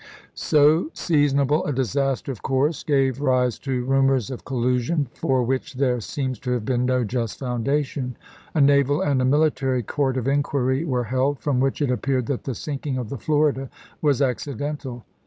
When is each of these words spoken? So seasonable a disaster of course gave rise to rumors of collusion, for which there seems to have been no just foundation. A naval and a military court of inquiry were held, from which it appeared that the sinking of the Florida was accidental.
So 0.33 0.89
seasonable 0.95 1.63
a 1.67 1.71
disaster 1.71 2.31
of 2.31 2.41
course 2.41 2.81
gave 2.83 3.21
rise 3.21 3.59
to 3.59 3.85
rumors 3.85 4.31
of 4.31 4.43
collusion, 4.45 5.07
for 5.13 5.43
which 5.43 5.75
there 5.75 5.99
seems 5.99 6.39
to 6.39 6.49
have 6.53 6.65
been 6.65 6.85
no 6.85 7.03
just 7.03 7.37
foundation. 7.37 8.17
A 8.55 8.61
naval 8.61 9.01
and 9.01 9.21
a 9.21 9.25
military 9.25 9.83
court 9.83 10.17
of 10.17 10.27
inquiry 10.27 10.83
were 10.85 11.03
held, 11.03 11.37
from 11.37 11.59
which 11.59 11.83
it 11.83 11.91
appeared 11.91 12.25
that 12.25 12.45
the 12.45 12.55
sinking 12.55 12.97
of 12.97 13.09
the 13.09 13.19
Florida 13.19 13.69
was 14.01 14.23
accidental. 14.23 15.05